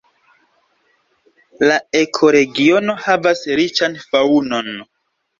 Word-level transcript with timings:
La 1.67 1.75
ekoregiono 1.99 2.95
havas 3.01 3.43
riĉan 3.59 3.99
faŭnon. 4.07 4.73